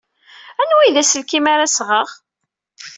[0.61, 2.09] Anwa ay d aselkim ara d-sɣeɣ?